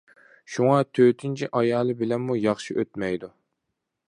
شۇڭا 0.53 0.77
تۆتىنچى 0.99 1.49
ئايالى 1.59 1.97
بىلەنمۇ 2.01 2.39
ياخشى 2.47 2.79
ئۆتمەيدۇ. 2.81 3.35